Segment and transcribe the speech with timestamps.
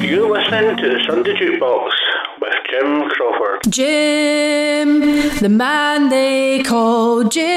[0.00, 1.90] You're listening to the Sunday Jukebox
[2.40, 3.60] with Jim Crawford.
[3.68, 5.00] Jim,
[5.40, 7.50] the man they call Jim.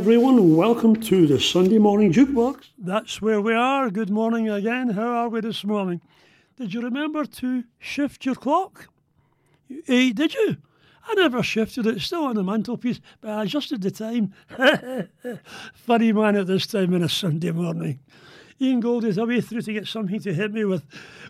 [0.00, 0.56] Everyone.
[0.56, 2.70] Welcome to the Sunday Morning Jukebox.
[2.78, 3.90] That's where we are.
[3.90, 4.88] Good morning again.
[4.88, 6.00] How are we this morning?
[6.56, 8.88] Did you remember to shift your clock?
[9.86, 10.56] Eh, did you?
[11.06, 14.32] I never shifted it, it's still on the mantelpiece, but I adjusted the time.
[15.74, 18.00] Funny man at this time on a Sunday morning.
[18.58, 20.82] Ian Gold is away through to get something to hit me with.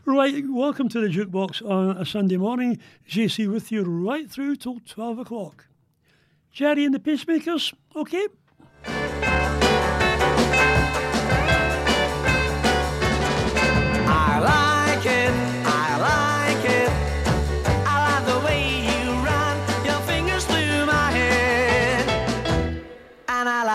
[0.04, 2.78] Right, welcome to the Jukebox on a Sunday morning.
[3.08, 5.66] JC with you right through till 12 o'clock.
[6.52, 8.26] Gerry and the Pacemakers, okay?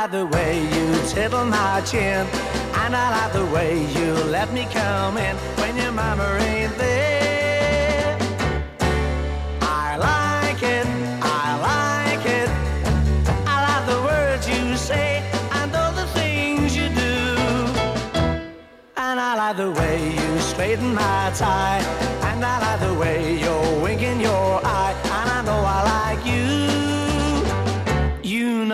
[0.06, 2.28] Like the way you tickle my chin.
[2.82, 8.18] And I like the way you let me come in when your mama ain't there.
[9.62, 10.86] I like it,
[11.24, 12.50] I like it.
[13.48, 17.16] I like the words you say and all the things you do.
[18.98, 21.82] And I like the way you straighten my tie.
[22.30, 24.94] And I like the way you're winking your eye.
[25.06, 26.75] And I know I like you.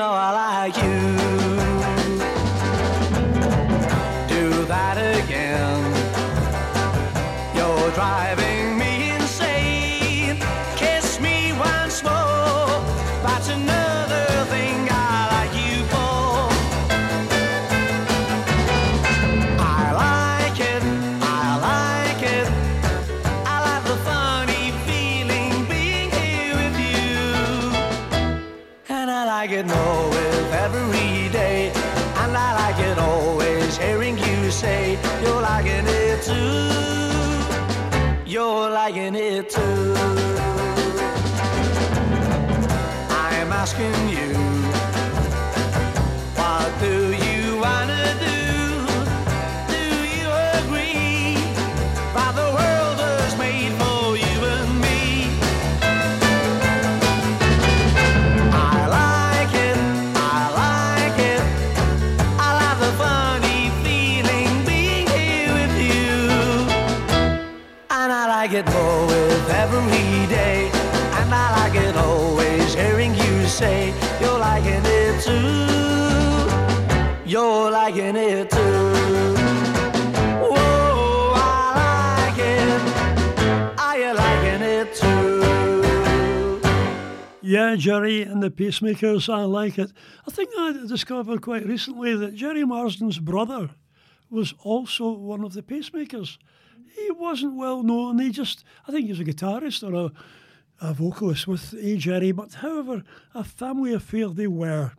[0.02, 1.41] Know I like you.
[73.62, 76.50] Say you're liking it too.
[77.30, 79.22] You're liking it too.
[87.44, 89.92] Yeah, Gerry and the Pacemakers, I like it.
[90.26, 93.72] I think I discovered quite recently that Gerry Marsden's brother
[94.30, 96.38] was also one of the Pacemakers.
[96.96, 100.12] He wasn't well known, he just, I think he was a guitarist or a,
[100.82, 102.32] a vocalist with A.
[102.32, 103.04] But however,
[103.34, 104.94] a family affair they were.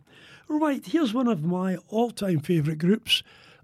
[0.47, 3.21] Right, here's one of my all time favourite groups.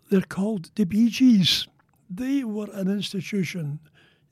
[0.10, 1.68] They're called the Bee Gees.
[2.10, 3.80] They were an institution.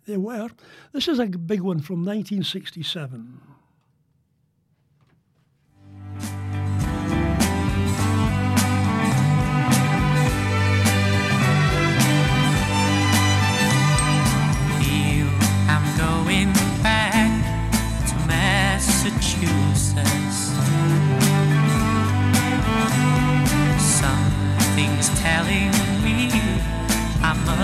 [0.06, 0.50] They were.
[0.92, 3.42] This is a big one from 1967.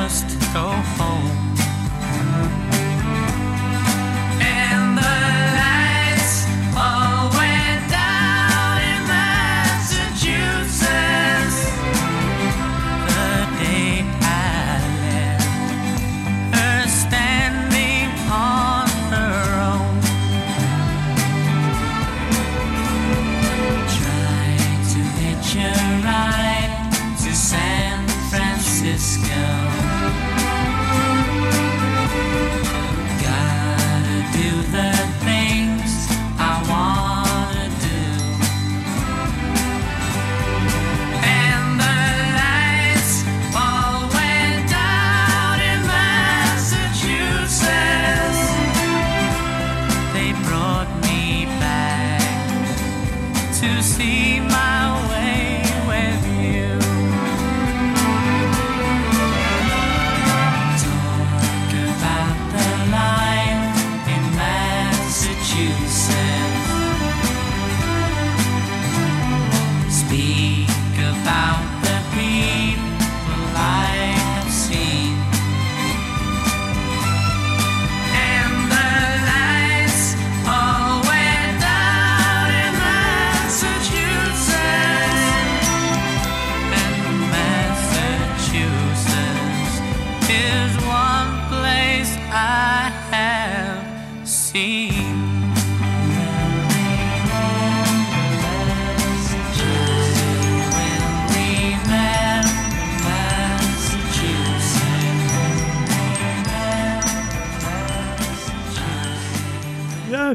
[0.04, 0.68] Must go
[0.98, 1.43] home.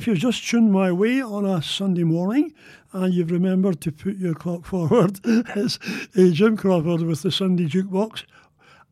[0.09, 2.55] You've just tuned my way on a Sunday morning
[2.95, 5.79] and you've remembered to put your clock forward, it's
[6.17, 8.25] uh, Jim Crawford with the Sunday Jukebox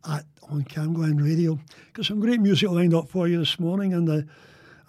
[0.06, 1.58] at, on Cam Glen Radio.
[1.94, 4.24] Got some great music lined up for you this morning and I,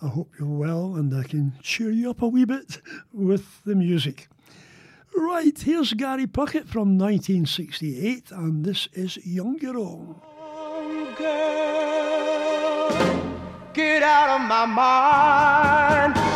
[0.06, 2.82] I hope you're well and I can cheer you up a wee bit
[3.14, 4.28] with the music.
[5.16, 10.22] Right, here's Gary Puckett from 1968 and this is Young Girl.
[10.42, 12.48] Young Girl
[13.78, 16.17] get out of my mind.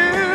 [0.00, 0.29] you.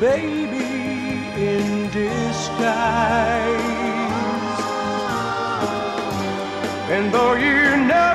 [0.00, 3.60] baby in disguise.
[6.90, 8.13] And though you know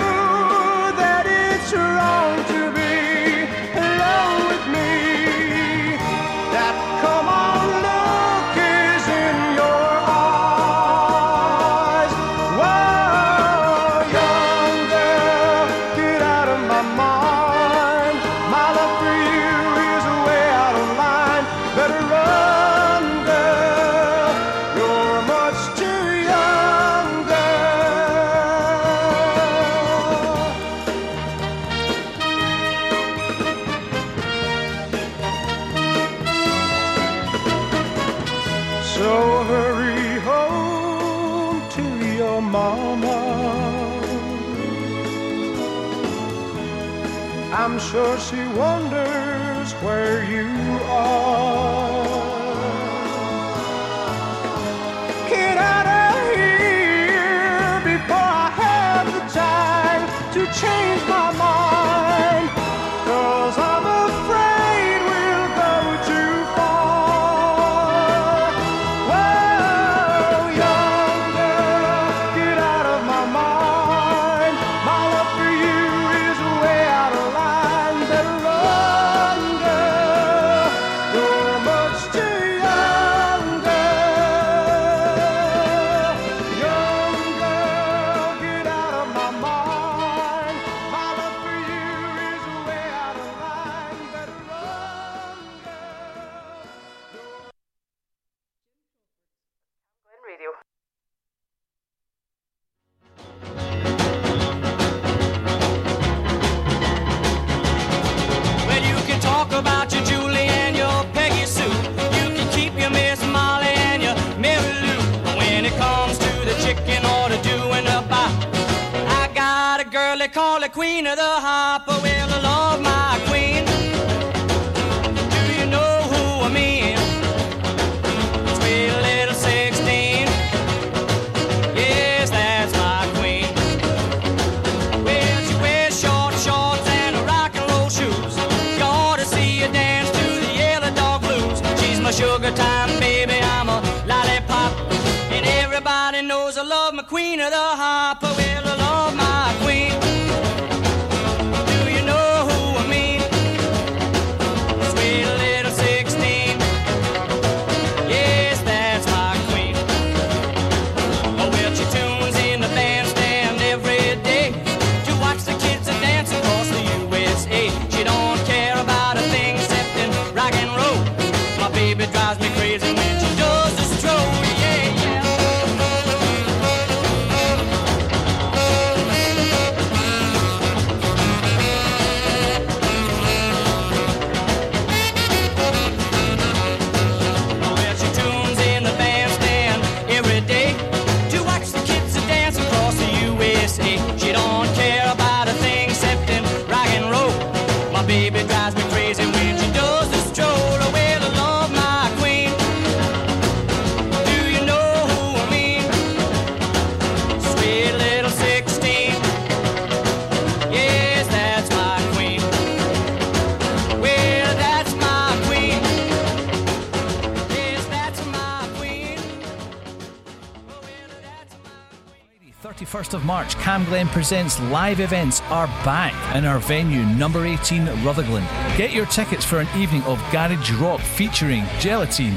[223.10, 227.86] 1st of March, Cam Glen Presents live events are back in our venue, number 18
[228.04, 228.44] Rutherglen.
[228.78, 232.36] Get your tickets for an evening of garage rock featuring Gelatine,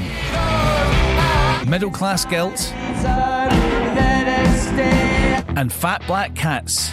[1.69, 2.73] Middle Class Guilt,
[5.55, 6.91] and Fat Black Cats.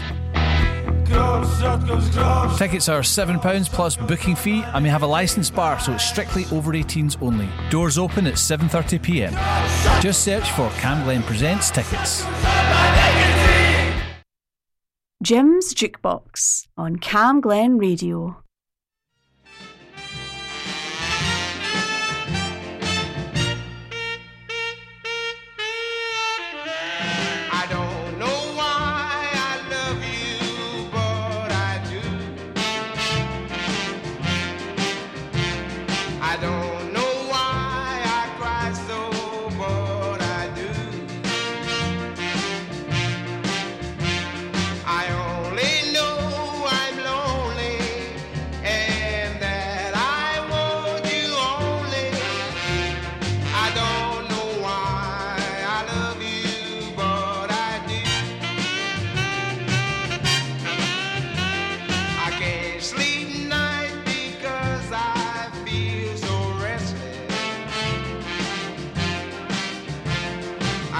[2.58, 6.44] Tickets are £7 plus booking fee and we have a licensed bar so it's strictly
[6.52, 7.49] over 18s only.
[7.70, 9.32] Doors open at 7.30pm.
[10.00, 12.25] Just search for Cam Glen Presents tickets.
[15.22, 18.39] Jim's Jukebox on Cam Glen Radio.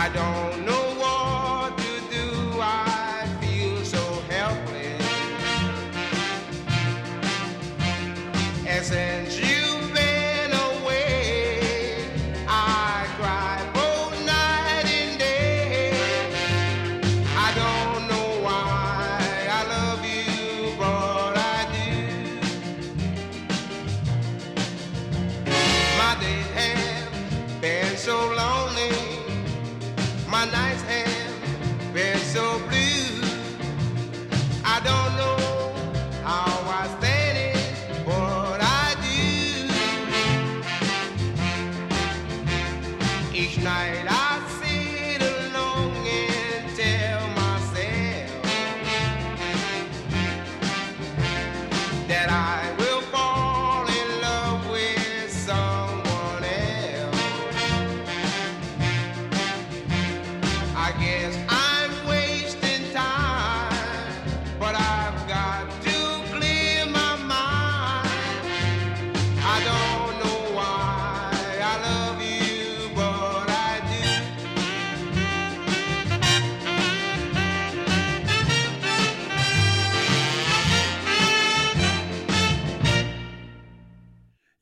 [0.01, 0.50] I don't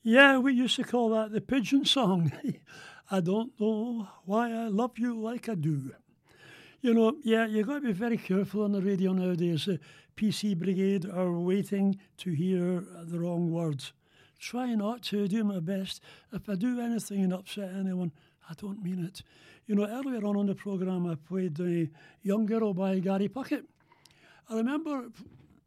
[0.08, 2.32] Yeah, we used to call that the pigeon song.
[3.10, 5.92] I don't know why I love you like I do.
[6.80, 9.66] You know, yeah, you've got to be very careful on the radio nowadays.
[9.66, 9.78] The
[10.16, 13.92] PC Brigade are waiting to hear the wrong words.
[14.38, 16.00] Try not to, do my best.
[16.32, 18.10] If I do anything and upset anyone,
[18.48, 19.22] I don't mean it.
[19.66, 21.90] You know, earlier on on the programme, I played the
[22.22, 23.66] Young Girl by Gary Puckett.
[24.48, 25.10] I remember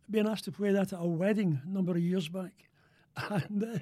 [0.09, 2.70] being asked to play that at a wedding a number of years back.
[3.17, 3.79] And uh,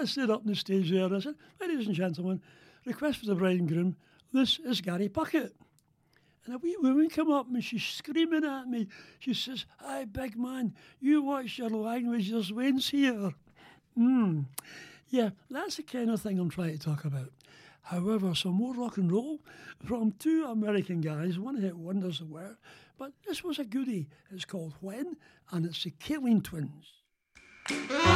[0.00, 2.42] I stood up on the stage there and I said, Ladies and gentlemen,
[2.84, 3.96] request for the bride and groom,
[4.32, 5.52] this is Gary Puckett.
[6.44, 8.88] And a wee woman come up and she's screaming at me.
[9.18, 13.32] She says, Hi, big man, you watch your language, there's winds here.
[13.94, 14.42] Hmm.
[15.08, 17.30] Yeah, that's the kind of thing I'm trying to talk about.
[17.82, 19.40] However, some more rock and roll
[19.84, 22.58] from two American guys, one hit wonders were,
[22.98, 24.08] but this was a goodie.
[24.30, 25.16] It's called When,
[25.52, 26.92] and it's the Kalin Twins.
[27.68, 28.06] When,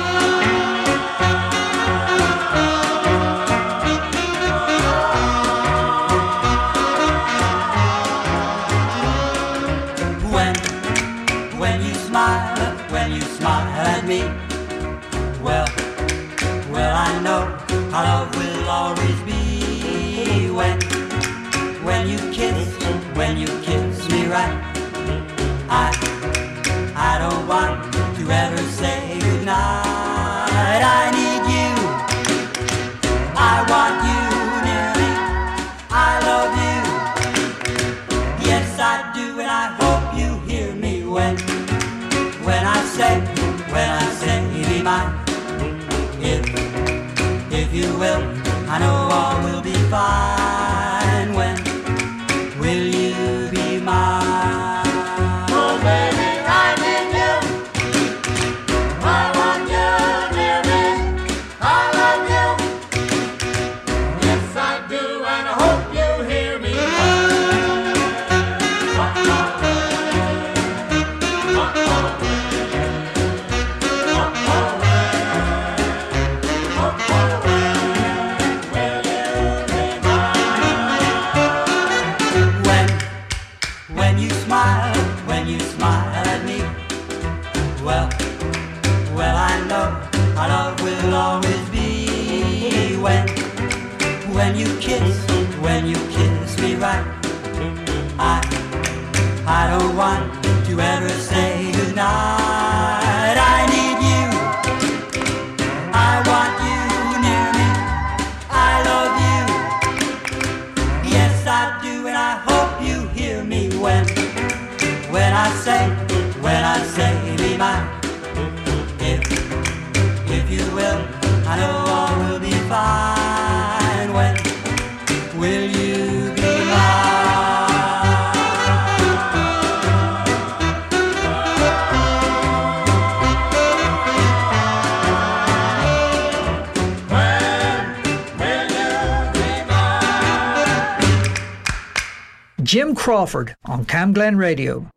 [143.31, 144.89] Crawford on Cam Glen Radio.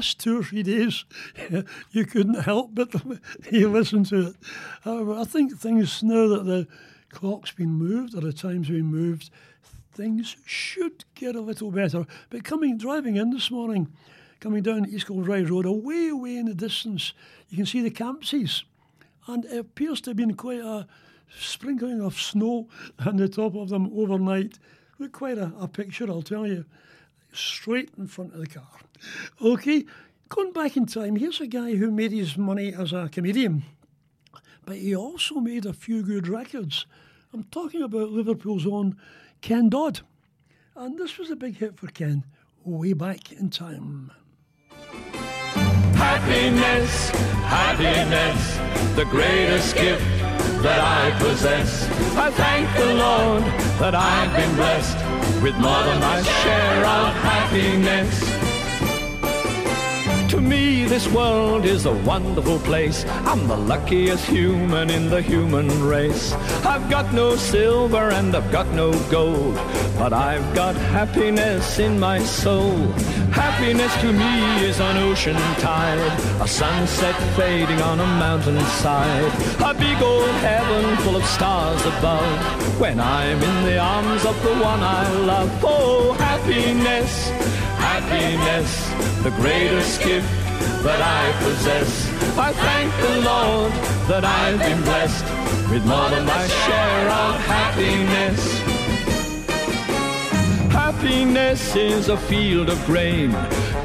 [0.00, 1.04] Two or three days,
[1.90, 2.94] you couldn't help but
[3.50, 4.36] you listen to it.
[4.82, 6.66] However, I think things now that the
[7.10, 9.30] clock's been moved or the time's been moved,
[9.92, 12.06] things should get a little better.
[12.30, 13.88] But coming driving in this morning,
[14.40, 17.12] coming down East Kilbride Road, away away in the distance,
[17.48, 18.62] you can see the Campsies,
[19.26, 20.86] and it appears to have been quite a
[21.36, 22.68] sprinkling of snow
[23.06, 24.58] on the top of them overnight.
[24.98, 26.64] Look, quite a, a picture, I'll tell you.
[27.32, 28.68] Straight in front of the car.
[29.42, 29.84] Okay,
[30.28, 33.64] going back in time, here's a guy who made his money as a comedian,
[34.64, 36.86] but he also made a few good records.
[37.32, 38.96] I'm talking about Liverpool's own
[39.40, 40.00] Ken Dodd.
[40.74, 42.24] And this was a big hit for Ken
[42.64, 44.12] way back in time.
[45.94, 48.56] Happiness, happiness,
[48.94, 50.04] the greatest gift
[50.62, 51.88] that I possess.
[52.16, 53.42] I thank the Lord
[53.80, 54.98] that I've been blessed
[55.42, 58.27] with more than my share of happiness.
[60.38, 63.04] To me, this world is a wonderful place.
[63.26, 66.32] I'm the luckiest human in the human race.
[66.64, 69.56] I've got no silver and I've got no gold,
[69.98, 72.76] but I've got happiness in my soul.
[73.34, 75.98] Happiness to me is an ocean tide,
[76.40, 82.78] a sunset fading on a mountainside, a big old heaven full of stars above.
[82.78, 87.28] When I'm in the arms of the one I love, oh, happiness,
[87.88, 88.70] happiness,
[89.22, 90.28] the greatest gift
[90.86, 91.90] that I possess.
[92.36, 93.72] I thank the Lord
[94.10, 95.24] that I've been blessed
[95.70, 98.42] with more than my share of happiness.
[100.70, 103.30] Happiness is a field of grain,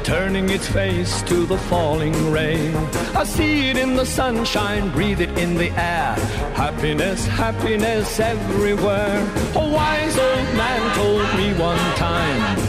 [0.02, 2.74] turning its face to the falling rain.
[3.20, 6.14] I see it in the sunshine, breathe it in the air.
[6.64, 9.18] Happiness, happiness everywhere.
[9.54, 12.63] A wise old man told me one time.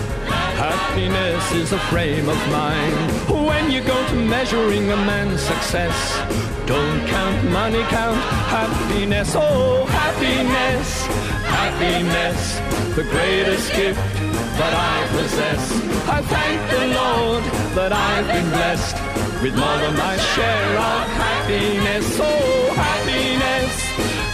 [0.96, 2.96] Happiness is a frame of mind.
[3.46, 5.98] When you go to measuring a man's success,
[6.66, 8.16] don't count money, count
[8.48, 9.36] happiness.
[9.36, 11.06] Oh, happiness,
[11.52, 12.60] happiness,
[12.96, 14.00] the greatest gift
[14.56, 15.64] that I possess.
[16.08, 17.44] I thank the Lord
[17.76, 18.96] that I've been blessed
[19.44, 22.08] with more than my share of happiness.
[22.22, 23.76] Oh, happiness,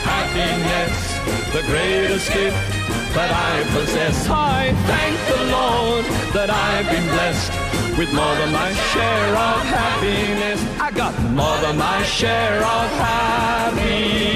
[0.06, 4.28] happiness, the greatest gift that I possess.
[4.30, 7.52] I thank the Lord that I've been blessed
[7.98, 10.62] with more than my share of happiness.
[10.80, 14.32] I got more than my share of happiness.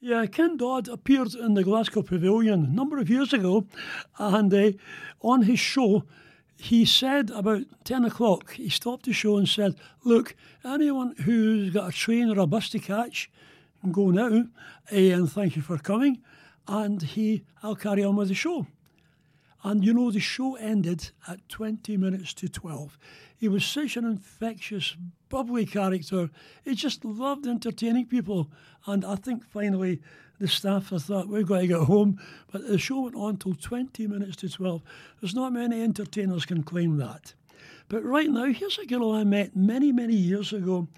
[0.00, 3.66] Yeah, Ken Dodd appeared in the Glasgow Pavilion a number of years ago,
[4.18, 4.72] and uh,
[5.20, 6.04] on his show,
[6.58, 11.88] he said about 10 o'clock, he stopped the show and said, Look, anyone who's got
[11.88, 13.30] a train or a bus to catch,
[13.92, 14.44] go now,
[14.90, 16.20] and thank you for coming.
[16.66, 18.66] And he, I'll carry on with the show.
[19.62, 22.98] And you know, the show ended at 20 minutes to 12.
[23.36, 24.96] He was such an infectious,
[25.28, 26.30] bubbly character.
[26.64, 28.50] He just loved entertaining people.
[28.84, 30.00] And I think finally
[30.38, 32.20] the staff have thought, we've got to get home.
[32.52, 34.82] But the show went on till 20 minutes to 12.
[35.20, 37.34] There's not many entertainers can claim that.
[37.88, 40.88] But right now, here's a girl I met many, many years ago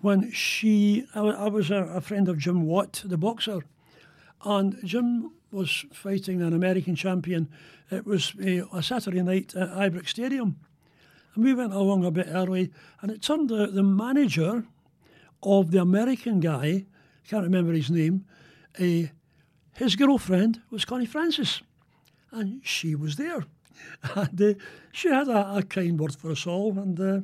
[0.00, 3.64] when she, I, I was a, a friend of Jim Watt, the boxer.
[4.44, 7.48] And Jim was fighting an American champion.
[7.90, 10.56] It was a, a Saturday night at Ibrox Stadium.
[11.34, 14.64] And we went along a bit early, and it turned out the manager
[15.42, 16.84] of the American guy,
[17.26, 18.24] can't remember his name,
[18.80, 19.08] uh,
[19.74, 21.62] his girlfriend was Connie Francis,
[22.30, 23.44] and she was there.
[24.14, 24.54] And uh,
[24.92, 26.78] she had a, a, kind word for us all.
[26.78, 27.20] And uh,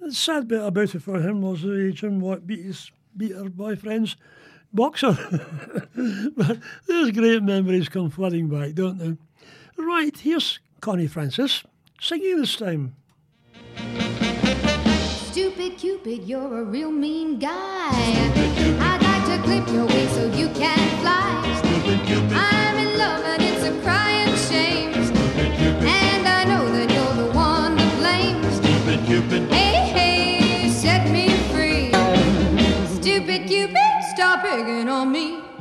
[0.00, 3.50] the sad bit about it for him was uh, Jim Watt beat, his, beat her
[3.50, 4.16] boyfriend's
[4.72, 5.16] boxer.
[6.36, 9.16] but those great memories come flooding back, don't they?
[9.76, 11.64] Right, here's Connie Francis
[12.00, 12.96] singing this time.
[15.30, 17.90] Stupid Cupid, you're a real mean guy.
[17.90, 19.05] I'd like to clip
[19.72, 21.58] your so you can fly.
[21.58, 22.32] Stupid Cupid.
[22.32, 24.92] I'm in love and it's a crying shame.
[25.84, 28.42] And I know that you're the one to blame.
[28.52, 29.52] Stupid Cupid.
[29.52, 31.90] Hey, hey, set me free.
[33.00, 33.76] Stupid Cupid,
[34.14, 35.55] stop picking on me.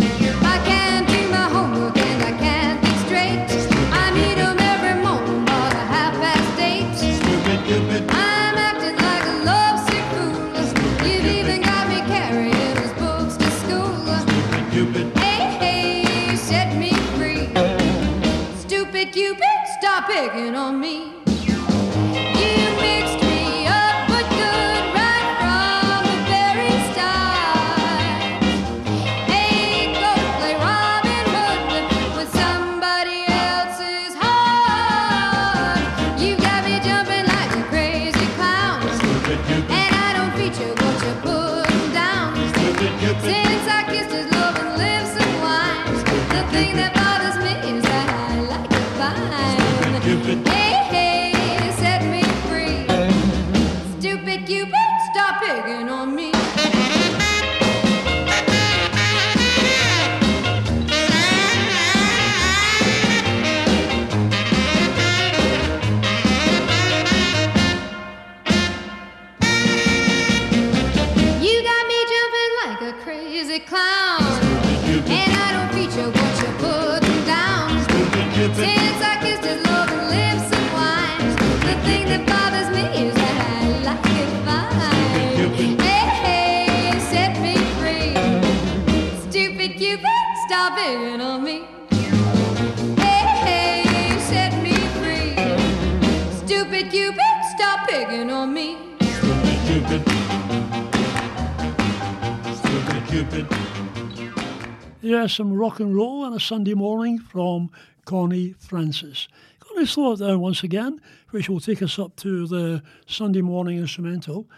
[105.06, 107.70] Yeah, some rock and roll on a Sunday morning from
[108.06, 109.28] Connie Francis.
[109.76, 113.78] To slow it down once again, which will take us up to the Sunday morning
[113.78, 114.50] instrumental.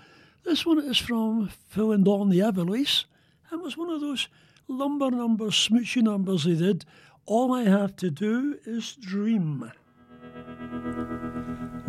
[0.45, 3.03] This one is from Phil and Don the Everlys
[3.51, 4.29] and was one of those
[4.69, 6.85] lumber numbers, smoochy numbers they did.
[7.25, 9.69] All I have to do is dream.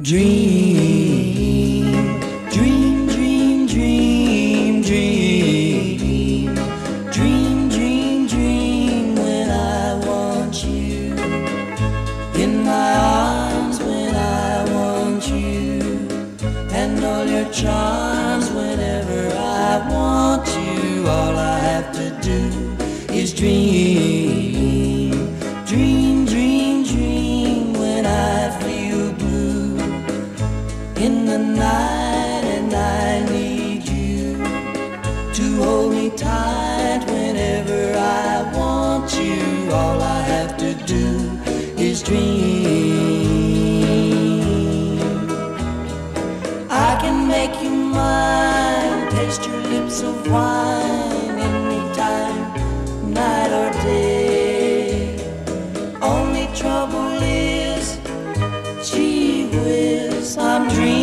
[0.02, 1.84] Dream,
[2.50, 5.77] dream, dream, dream, dream.
[17.62, 21.08] Charms whenever I want you.
[21.08, 22.40] All I have to do
[23.12, 25.10] is dream.
[25.66, 29.76] Dream, dream, dream when I feel blue
[31.04, 34.36] in the night and I need you
[35.38, 39.72] to hold me tight whenever I want you.
[39.72, 41.06] All I have to do
[41.76, 42.47] is dream.
[49.28, 55.18] Taste your lips of wine anytime, night or day.
[56.00, 57.98] Only trouble is
[58.88, 60.97] Gee whiz, I'm dreaming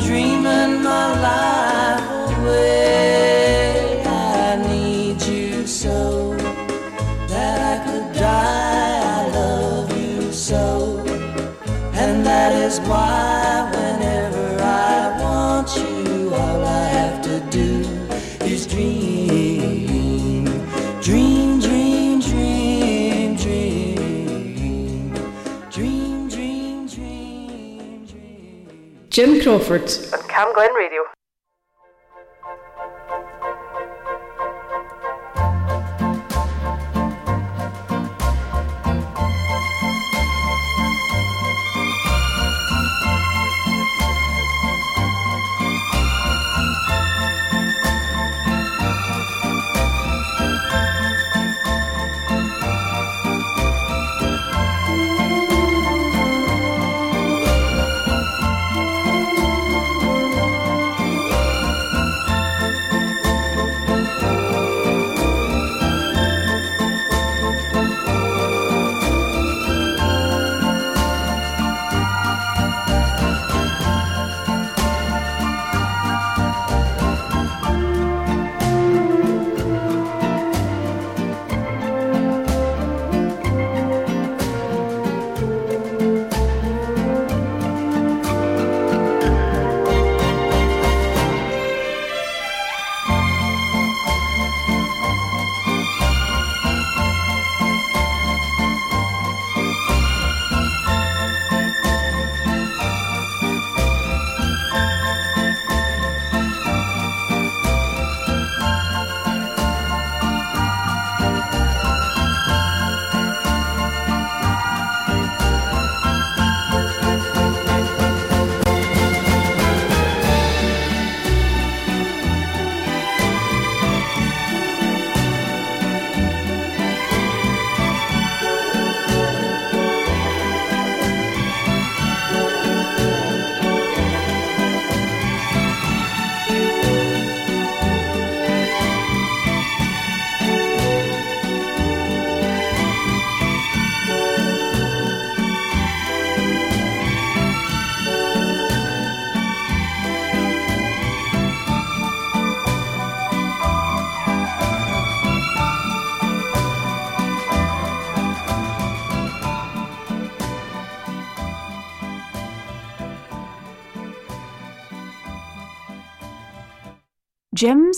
[0.00, 1.69] dreaming my life
[29.20, 29.82] Jim Crawford.
[30.14, 30.72] on Cam Glen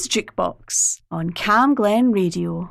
[0.09, 2.71] Jukebox on Camglen Radio.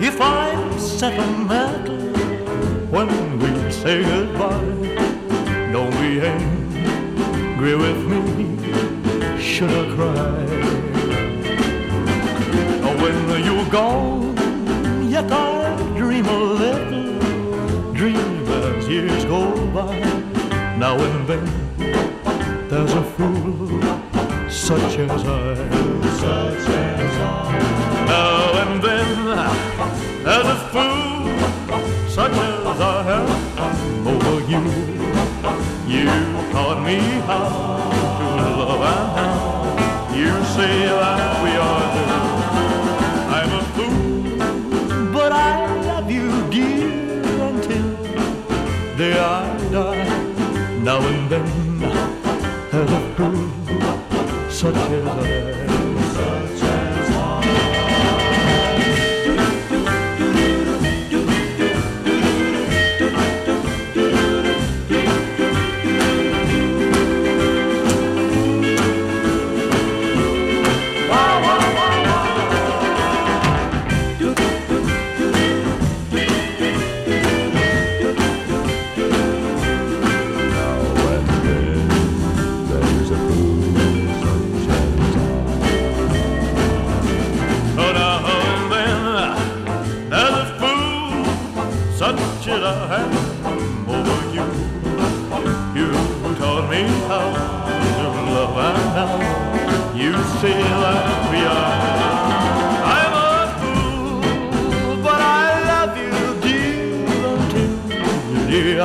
[0.00, 2.04] If I'm sentimental
[2.94, 3.08] when
[3.40, 4.60] we say goodbye.
[5.72, 8.93] Don't be angry with me,
[9.54, 10.44] should I cry?
[13.02, 14.34] When you're gone,
[15.08, 19.96] yet I dream a little dream as years go by.
[20.76, 21.46] Now and then
[22.68, 23.68] there's a fool
[24.50, 25.54] such as I.
[26.22, 27.34] Such as I.
[28.08, 29.08] Now and then
[30.24, 33.22] there's a fool such as I
[33.66, 34.62] am over you.
[35.94, 36.06] You
[36.50, 37.84] taught me how
[38.38, 39.43] to love
[40.16, 42.14] you say that we are two.
[43.36, 47.88] I'm a fool, but I love you, dear, until
[48.96, 49.10] the
[49.72, 50.04] die.
[50.82, 51.80] Now and then
[52.70, 55.74] there's a fool such as I.
[55.74, 55.83] Such
[98.94, 101.74] how you say that we are.
[102.94, 107.02] I'm a fool, but I love you, dear,
[107.32, 107.74] until
[108.48, 108.82] day I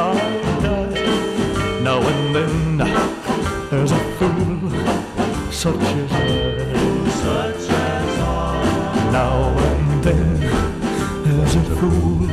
[0.66, 1.82] die.
[1.84, 2.78] Now and then
[3.70, 4.72] there's a fool
[5.52, 6.26] such as I.
[7.22, 8.32] Such as I.
[9.12, 10.40] Now and then
[11.24, 12.28] there's a fool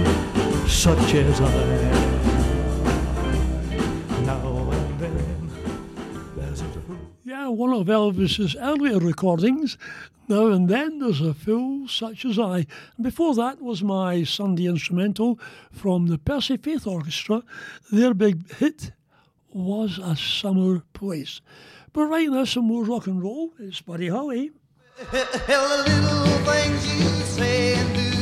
[0.67, 2.36] such as I.
[7.57, 9.79] one of Elvis's earlier recordings.
[10.29, 12.67] Now and then there's a fool such as I.
[13.01, 15.39] Before that was my Sunday instrumental
[15.71, 17.43] from the Percy Faith Orchestra.
[17.91, 18.93] Their big hit
[19.51, 21.41] was A Summer Place.
[21.93, 23.53] But right now, some more rock and roll.
[23.59, 24.51] It's Buddy Holly.
[25.11, 28.16] Hell, the little things you say and do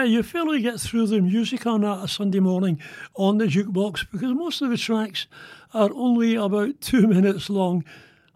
[0.00, 2.80] Yeah, you fairly get through the music on a Sunday morning
[3.16, 5.26] on the jukebox because most of the tracks
[5.74, 7.84] are only about two minutes long.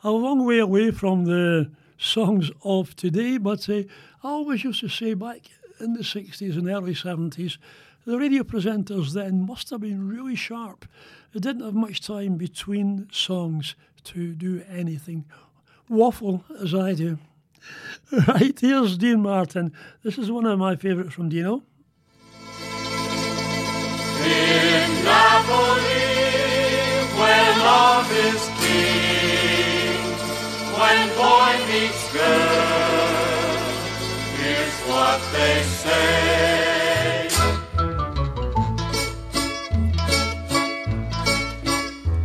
[0.02, 3.84] A long way away from the songs of today, but uh,
[4.22, 5.48] I always used to say back
[5.80, 7.56] in the 60s and early 70s,
[8.04, 10.84] the radio presenters then must have been really sharp.
[11.32, 15.24] They didn't have much time between songs to do anything.
[15.88, 17.18] Waffle, as I do.
[18.28, 19.72] Right, here's Dean Martin.
[20.02, 21.62] This is one of my favourites from Dino.
[24.24, 25.82] In Napoli,
[27.18, 30.00] where love is king,
[30.78, 33.58] when boy meets girl,
[34.38, 36.63] here's what they say.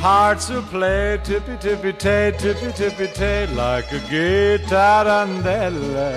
[0.00, 3.98] Hearts will play tippy tippy tay, tippy tippy tay, like a
[4.70, 6.10] tarantella.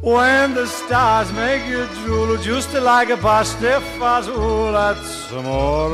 [0.00, 5.90] When the stars make you drool, just like a pasta fazool, that's amore.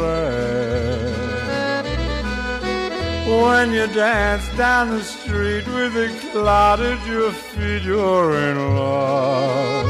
[3.43, 9.90] When you dance down the street with a cloud at your feet, you're in love.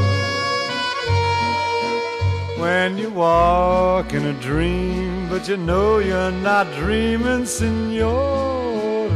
[2.61, 9.09] When you walk in a dream, but you know you're not dreaming, signore.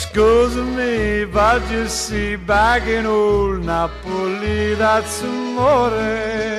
[0.00, 6.50] Scusa me, but you see, back in old Napoli, that's amore.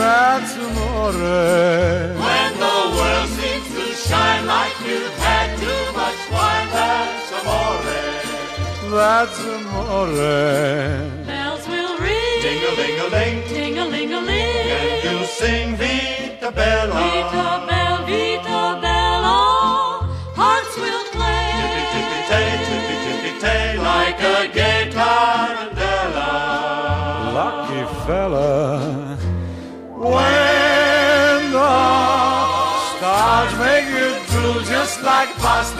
[0.00, 1.79] When the
[9.00, 10.12] That's amore.
[11.24, 16.94] Bells will ring, Ding-a-ling-a-ling, ting-a-ling-a-ling, and you'll sing Vita Bella.
[17.00, 19.38] Vita Bella, Vita Bella,
[20.36, 26.30] hearts will play, Tippy tippy tay, tippy tippy tay, like a gay tarantella.
[27.40, 29.16] lucky fella.
[29.96, 31.72] When the
[32.90, 35.79] stars make you drool just like pasta fazool, that's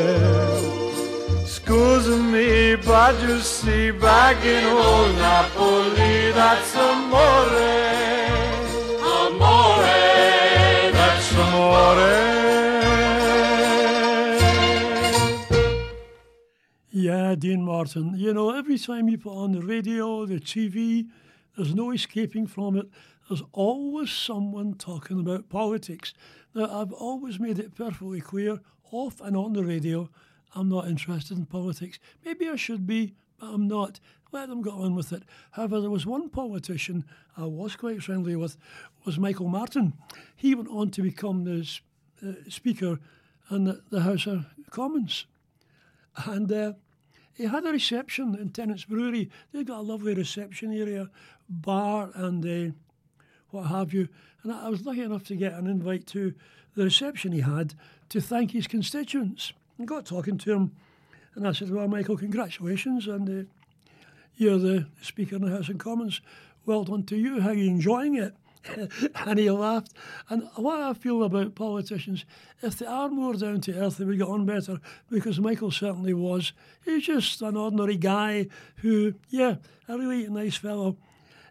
[2.91, 7.21] Scusa me, but you see, back in old Napoli, that's amore.
[9.01, 9.83] Amore,
[10.91, 12.11] That's amore.
[16.89, 18.13] Yeah, Dean Martin.
[18.15, 21.07] You know, every time you put on the radio, the TV,
[21.55, 22.87] there's no escaping from it.
[23.29, 26.13] There's always someone talking about politics.
[26.53, 28.59] Now, I've always made it perfectly clear,
[28.91, 30.09] off and on the radio,
[30.55, 31.99] I'm not interested in politics.
[32.25, 33.99] Maybe I should be, but I'm not.
[34.31, 35.23] Let them get on with it.
[35.51, 37.05] However, there was one politician
[37.37, 38.57] I was quite friendly with,
[39.05, 39.93] was Michael Martin.
[40.35, 41.67] He went on to become the
[42.25, 42.99] uh, Speaker
[43.49, 45.25] in the, the House of Commons.
[46.25, 46.73] And uh,
[47.33, 49.29] he had a reception in Tennent's Brewery.
[49.51, 51.09] They've got a lovely reception area,
[51.49, 52.73] bar, and uh,
[53.49, 54.07] what have you.
[54.43, 56.33] And I was lucky enough to get an invite to
[56.75, 57.73] the reception he had
[58.09, 59.53] to thank his constituents.
[59.81, 60.75] And got talking to him,
[61.33, 63.49] and I said, "Well, Michael, congratulations, and uh,
[64.35, 66.21] you're the Speaker in the House of Commons.
[66.67, 67.41] Well done to you.
[67.41, 68.35] How are you enjoying it?"
[69.15, 69.93] and he laughed.
[70.29, 72.25] And what I feel about politicians,
[72.61, 74.79] if they are more down to earth, they would get on better,
[75.09, 76.53] because Michael certainly was.
[76.85, 78.49] He's just an ordinary guy
[78.83, 79.55] who, yeah,
[79.87, 80.95] a really nice fellow.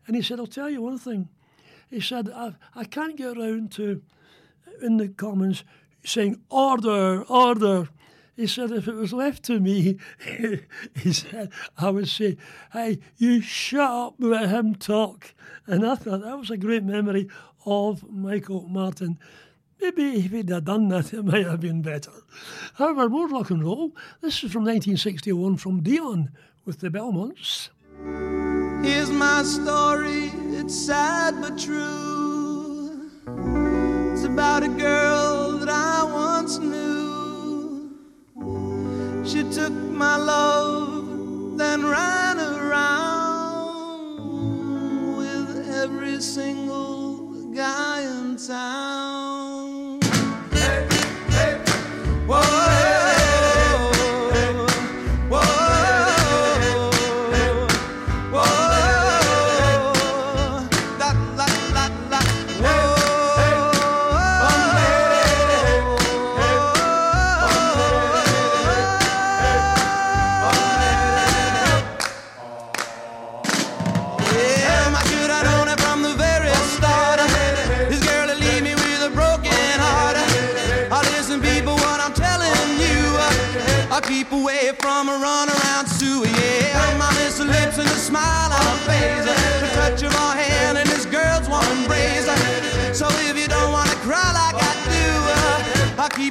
[0.06, 1.28] And he said, I'll tell you one thing.
[1.90, 4.00] He said, I, I can't get around to,
[4.80, 5.64] in the Commons,
[6.04, 7.88] saying, order, order.
[8.40, 9.98] He said, if it was left to me,
[10.96, 12.38] he said, I would say,
[12.72, 15.34] hey, you shut up, let him talk.
[15.66, 17.28] And I thought that was a great memory
[17.66, 19.18] of Michael Martin.
[19.78, 22.12] Maybe if he'd have done that, it might have been better.
[22.76, 23.94] However, more rock and roll.
[24.22, 26.30] This is from 1961 from Dion
[26.64, 27.68] with the Belmonts.
[28.82, 33.10] Here's my story, it's sad but true.
[34.14, 34.99] It's about a girl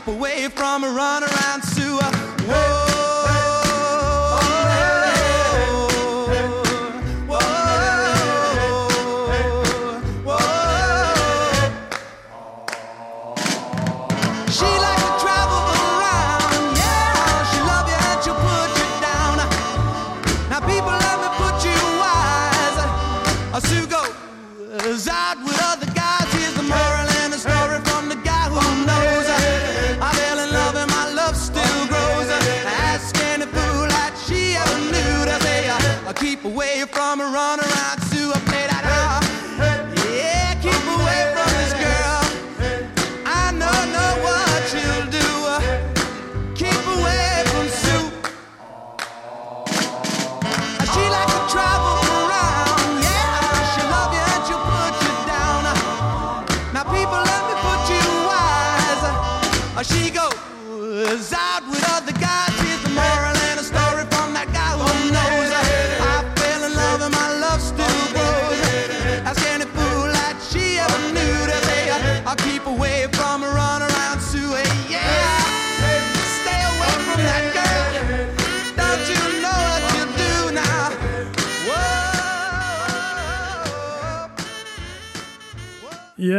[0.09, 1.78] away from a runaround.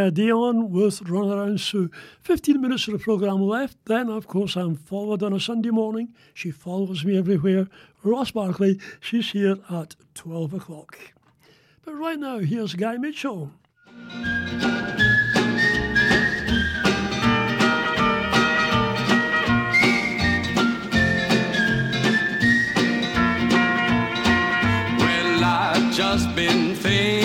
[0.00, 1.90] uh, Dion with run around Sue.
[2.20, 3.76] 15 minutes of the programme left.
[3.84, 6.14] Then, of course, I'm forward on a Sunday morning.
[6.34, 7.68] She follows me everywhere.
[8.02, 10.98] Ross Barkley, she's here at 12 o'clock.
[11.84, 13.52] But right now, here's Guy Mitchell.
[25.92, 27.19] just been thinking.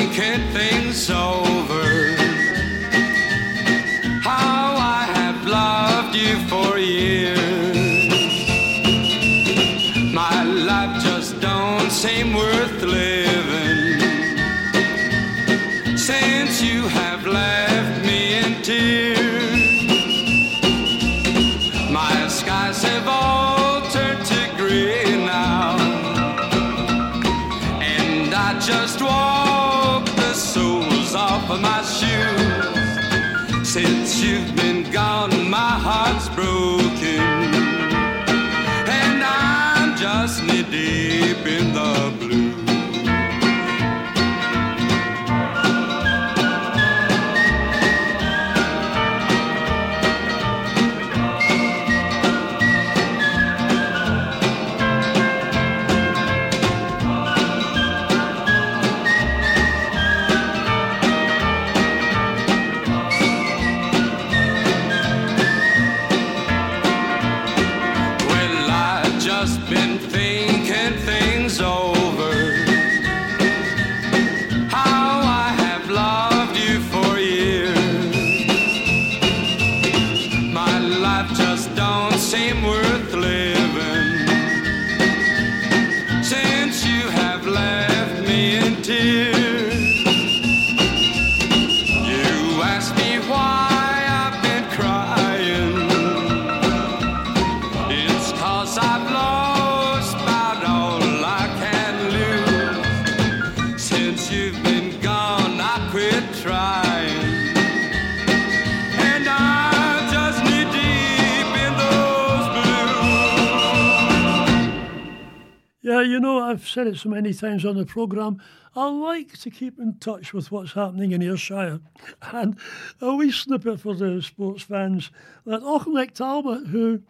[117.05, 118.41] so many times on the programme,
[118.75, 121.79] I like to keep in touch with what's happening in Ayrshire.
[122.23, 122.57] And
[122.99, 125.11] a wee snippet for the sports fans
[125.45, 127.03] that Auchinleck Talbot, who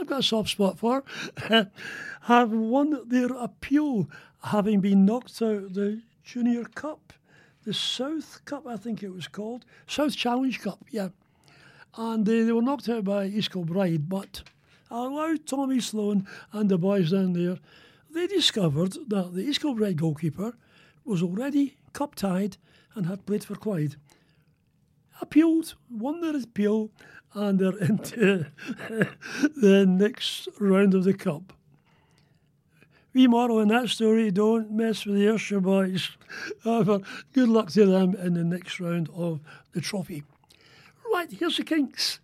[0.00, 1.04] I've got a soft spot for,
[2.22, 4.10] have won their appeal
[4.42, 7.12] having been knocked out the Junior Cup,
[7.64, 11.10] the South Cup, I think it was called, South Challenge Cup, yeah.
[11.96, 14.42] And they, they were knocked out by East Kilbride, but
[14.90, 17.58] I allowed Tommy Sloan and the boys down there
[18.16, 20.56] they discovered that the East Kilbride goalkeeper
[21.04, 22.56] was already cup tied
[22.94, 23.96] and had played for Clyde.
[25.20, 26.90] Appealed, won their appeal,
[27.34, 28.46] and they're into
[29.54, 31.52] the next round of the cup.
[33.12, 36.08] We moral in that story, don't mess with the Ayrshire boys.
[36.64, 37.00] However,
[37.34, 39.40] good luck to them in the next round of
[39.72, 40.22] the trophy.
[41.12, 42.20] Right, here's the Kinks.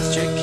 [0.00, 0.37] Must you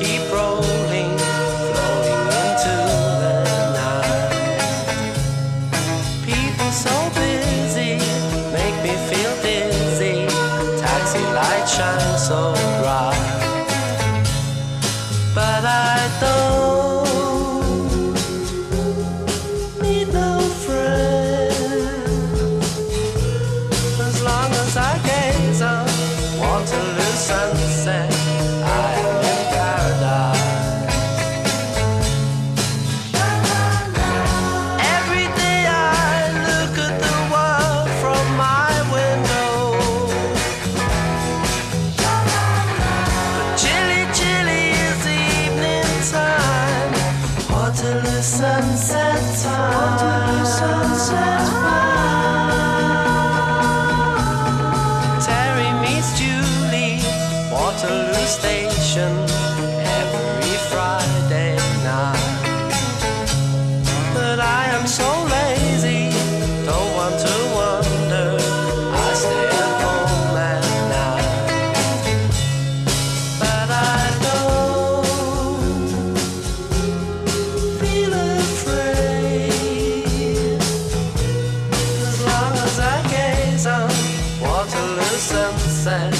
[85.86, 86.15] sunset,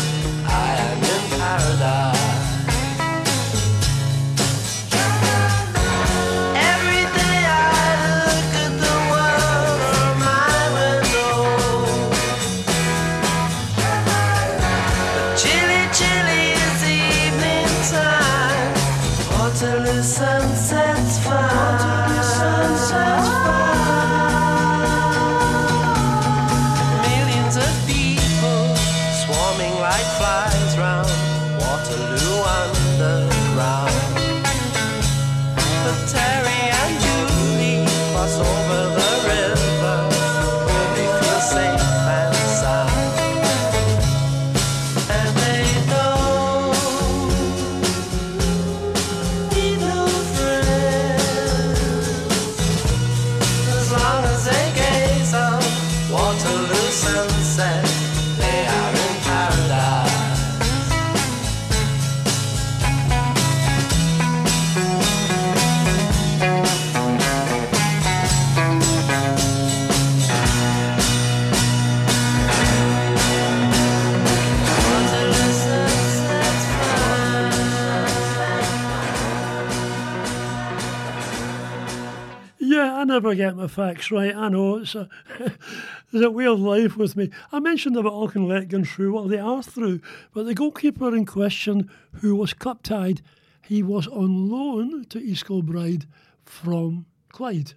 [83.16, 84.36] never get my facts right.
[84.36, 85.08] I know it's a,
[85.40, 87.30] it's a way of life with me.
[87.50, 89.14] I mentioned about Auchinleck going through.
[89.14, 90.02] Well, they are through.
[90.34, 93.22] But the goalkeeper in question, who was cup tied,
[93.62, 96.04] he was on loan to East Kilbride
[96.44, 97.72] from Clyde.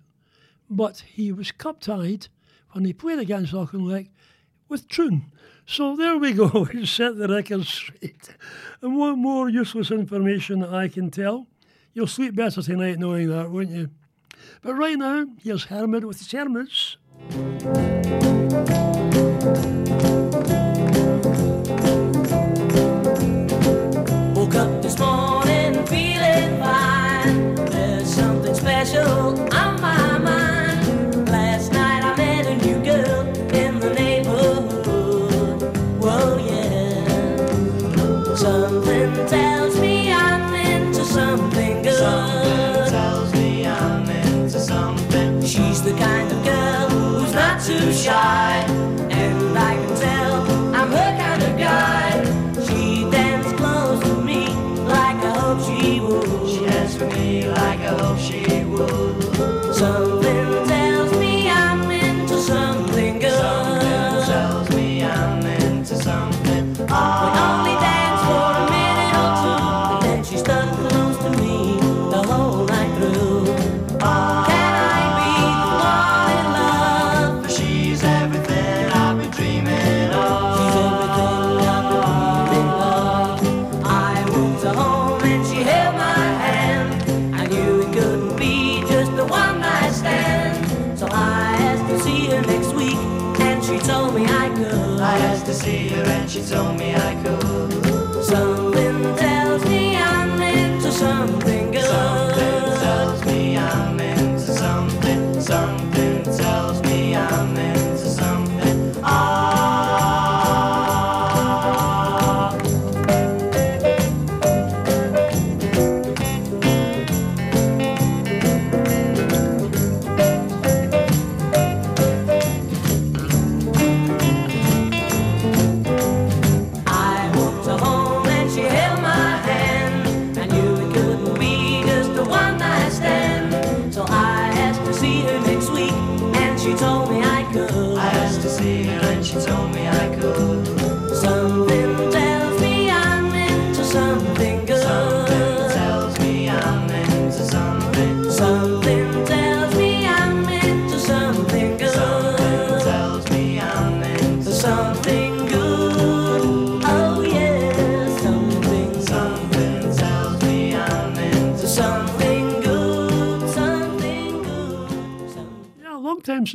[0.69, 2.27] But he was cup tied
[2.71, 4.09] when he played against Auchinleck
[4.67, 5.31] with Troon.
[5.65, 6.67] So there we go.
[6.73, 8.35] We set the record straight.
[8.81, 11.47] And one more useless information that I can tell.
[11.93, 13.89] You'll sleep better tonight knowing that, won't you?
[14.61, 16.97] But right now, here's Herman with his Hermits.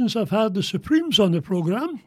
[0.04, 2.02] since I've had the Supremes on the programme.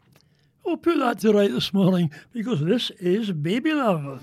[0.64, 4.22] I'll put that to right this morning because this is Baby Love.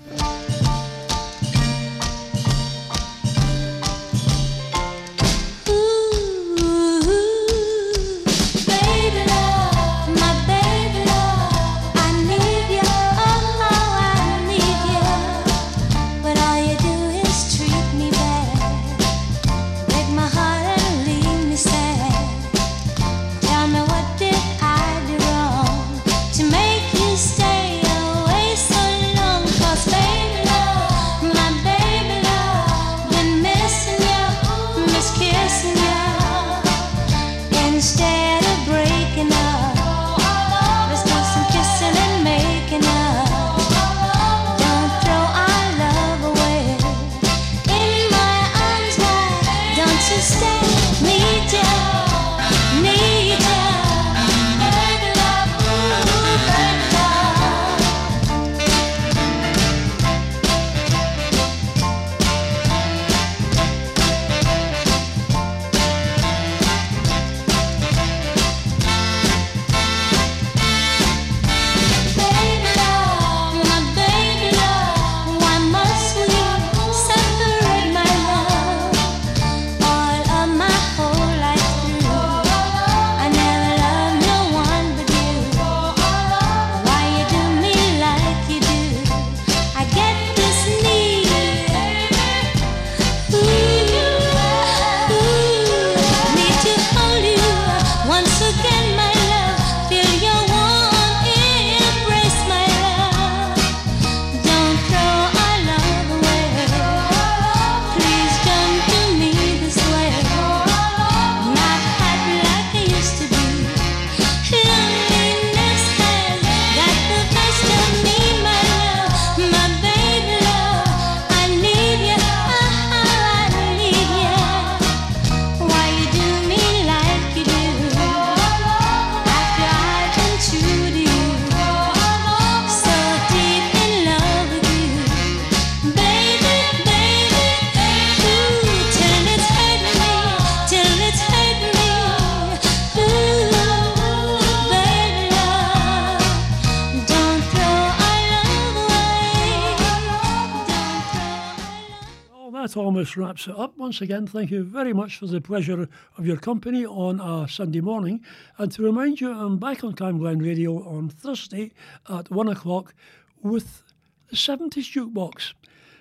[153.48, 153.76] it up.
[153.76, 157.80] Once again, thank you very much for the pleasure of your company on a Sunday
[157.80, 158.24] morning.
[158.58, 161.72] And to remind you, I'm back on Camglen Radio on Thursday
[162.08, 162.94] at one o'clock
[163.42, 163.82] with
[164.30, 165.54] the 70s Jukebox.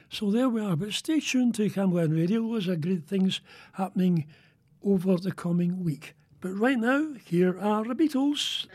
[0.09, 0.75] So there we are.
[0.75, 2.51] But stay tuned to Camglen Radio.
[2.51, 3.41] There's a great things
[3.73, 4.25] happening
[4.83, 6.15] over the coming week.
[6.41, 8.67] But right now, here are the Beatles.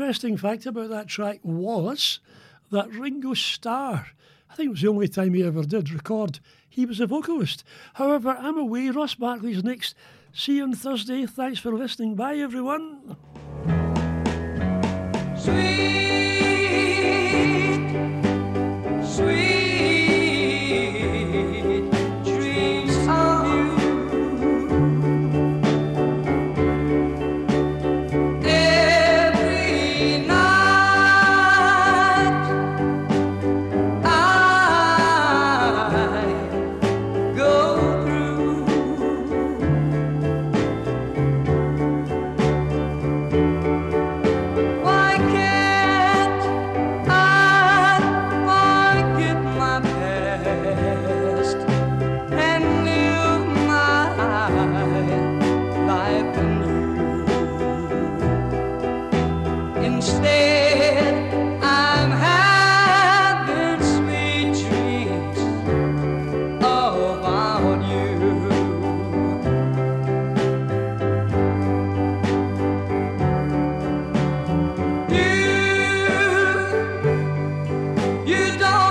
[0.00, 2.20] Interesting fact about that track was
[2.70, 4.08] that Ringo Starr,
[4.50, 7.64] I think it was the only time he ever did record, he was a vocalist.
[7.94, 8.88] However, I'm away.
[8.90, 9.94] Ross Barkley's next.
[10.32, 11.26] See you on Thursday.
[11.26, 12.14] Thanks for listening.
[12.14, 13.16] Bye, everyone.
[15.36, 16.09] Sweet